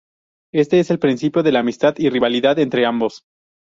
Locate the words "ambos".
2.87-3.23